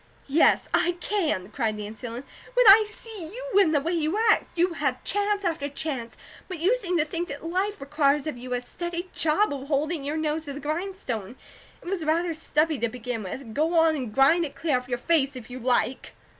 "Yes, 0.25 0.67
I 0.73 0.93
can," 0.99 1.51
cried 1.51 1.75
Nancy 1.77 2.07
Ellen, 2.07 2.23
"when 2.55 2.65
I 2.67 2.85
see 2.87 3.25
you, 3.31 3.59
and 3.61 3.71
the 3.75 3.79
way 3.79 3.91
you 3.91 4.17
act! 4.31 4.57
You 4.57 4.73
have 4.73 5.03
chance 5.03 5.45
after 5.45 5.69
chance, 5.69 6.17
but 6.47 6.57
you 6.57 6.75
seem 6.75 6.97
to 6.97 7.05
think 7.05 7.27
that 7.27 7.43
life 7.45 7.79
requires 7.79 8.25
of 8.25 8.35
you 8.35 8.51
a 8.53 8.61
steady 8.61 9.11
job 9.13 9.53
of 9.53 9.67
holding 9.67 10.03
your 10.03 10.17
nose 10.17 10.45
to 10.45 10.53
the 10.53 10.59
grindstone. 10.59 11.35
It 11.83 11.87
was 11.87 12.03
rather 12.03 12.33
stubby 12.33 12.79
to 12.79 12.89
begin 12.89 13.21
with, 13.21 13.53
go 13.53 13.75
on 13.75 13.95
and 13.95 14.11
grind 14.11 14.43
it 14.43 14.55
clear 14.55 14.79
off 14.79 14.87
your 14.89 14.97
face, 14.97 15.35
if 15.35 15.51
you 15.51 15.59
like." 15.59 16.13